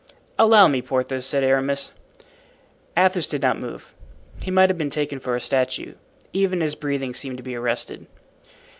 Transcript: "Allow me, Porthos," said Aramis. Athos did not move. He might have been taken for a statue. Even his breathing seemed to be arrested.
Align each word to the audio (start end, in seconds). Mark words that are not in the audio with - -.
"Allow 0.39 0.67
me, 0.67 0.81
Porthos," 0.81 1.27
said 1.27 1.43
Aramis. 1.43 1.91
Athos 2.97 3.27
did 3.27 3.43
not 3.43 3.59
move. 3.59 3.93
He 4.41 4.49
might 4.49 4.71
have 4.71 4.77
been 4.79 4.89
taken 4.89 5.19
for 5.19 5.35
a 5.35 5.39
statue. 5.39 5.93
Even 6.33 6.59
his 6.61 6.73
breathing 6.73 7.13
seemed 7.13 7.37
to 7.37 7.43
be 7.43 7.55
arrested. 7.55 8.07